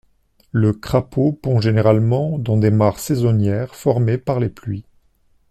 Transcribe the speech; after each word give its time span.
Le 0.51 0.73
crapaud 0.73 1.31
pond 1.31 1.61
généralement 1.61 2.39
dans 2.39 2.57
des 2.57 2.71
mares 2.71 2.97
saisonnières 2.97 3.75
formées 3.75 4.17
par 4.17 4.39
les 4.39 4.49
pluies. 4.49 4.83